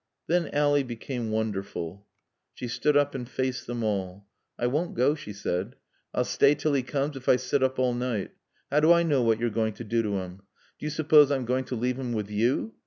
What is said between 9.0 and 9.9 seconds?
know what you're going to